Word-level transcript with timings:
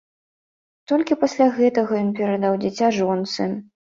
Толькі 0.91 1.17
пасля 1.23 1.47
гэтага 1.59 1.93
ён 2.05 2.09
перадаў 2.21 2.57
дзіця 2.65 2.87
жонцы. 2.99 3.49